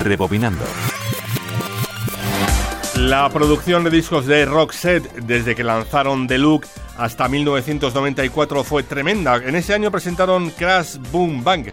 [0.00, 0.64] Rebobinando.
[2.96, 6.66] La producción de discos de Roxette desde que lanzaron The Look
[6.98, 9.36] hasta 1994 fue tremenda.
[9.36, 11.72] En ese año presentaron Crash Boom Bang,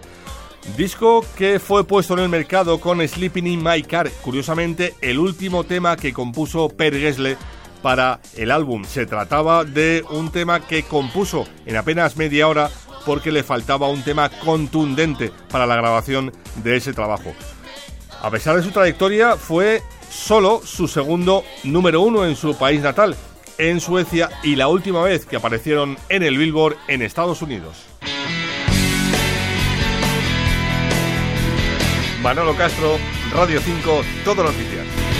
[0.77, 5.63] disco que fue puesto en el mercado con Sleeping in My Car, curiosamente el último
[5.63, 7.37] tema que compuso Per Gessle
[7.81, 8.83] para el álbum.
[8.85, 12.69] Se trataba de un tema que compuso en apenas media hora
[13.05, 16.31] porque le faltaba un tema contundente para la grabación
[16.63, 17.33] de ese trabajo.
[18.21, 23.15] A pesar de su trayectoria, fue solo su segundo número uno en su país natal,
[23.57, 27.85] en Suecia, y la última vez que aparecieron en el Billboard en Estados Unidos.
[32.57, 32.97] Castro,
[33.33, 35.16] Radio 5, Todo Noticias.